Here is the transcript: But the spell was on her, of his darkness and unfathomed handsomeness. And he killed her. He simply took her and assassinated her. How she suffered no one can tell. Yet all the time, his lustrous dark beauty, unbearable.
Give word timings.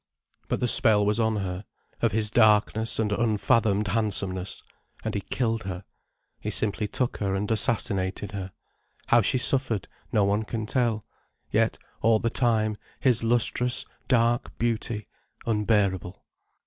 But 0.47 0.59
the 0.61 0.67
spell 0.67 1.05
was 1.05 1.19
on 1.19 1.35
her, 1.35 1.63
of 2.01 2.11
his 2.11 2.31
darkness 2.31 2.97
and 2.97 3.11
unfathomed 3.11 3.89
handsomeness. 3.89 4.63
And 5.05 5.13
he 5.13 5.21
killed 5.21 5.61
her. 5.65 5.83
He 6.39 6.49
simply 6.49 6.87
took 6.87 7.17
her 7.17 7.35
and 7.35 7.51
assassinated 7.51 8.31
her. 8.31 8.51
How 9.09 9.21
she 9.21 9.37
suffered 9.37 9.87
no 10.11 10.23
one 10.23 10.41
can 10.41 10.65
tell. 10.65 11.05
Yet 11.51 11.77
all 12.01 12.17
the 12.17 12.31
time, 12.31 12.77
his 12.99 13.23
lustrous 13.23 13.85
dark 14.07 14.57
beauty, 14.57 15.07
unbearable. 15.45 16.25